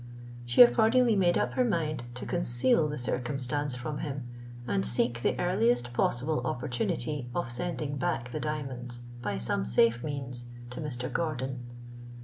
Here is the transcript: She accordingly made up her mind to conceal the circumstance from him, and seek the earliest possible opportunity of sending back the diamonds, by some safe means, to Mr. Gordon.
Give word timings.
She 0.47 0.63
accordingly 0.63 1.15
made 1.15 1.37
up 1.37 1.53
her 1.53 1.63
mind 1.63 2.05
to 2.15 2.25
conceal 2.25 2.87
the 2.89 2.97
circumstance 2.97 3.75
from 3.75 3.99
him, 3.99 4.25
and 4.67 4.83
seek 4.83 5.21
the 5.21 5.39
earliest 5.39 5.93
possible 5.93 6.41
opportunity 6.43 7.29
of 7.35 7.51
sending 7.51 7.97
back 7.97 8.31
the 8.31 8.39
diamonds, 8.39 9.01
by 9.21 9.37
some 9.37 9.63
safe 9.67 10.03
means, 10.03 10.45
to 10.71 10.81
Mr. 10.81 11.13
Gordon. 11.13 11.59